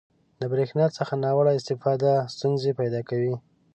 [0.39, 3.35] •د برېښنا څخه ناوړه استفاده ستونزې پیدا کوي.